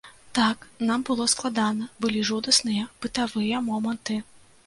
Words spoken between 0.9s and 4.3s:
нам было складана, былі жудасныя бытавыя моманты.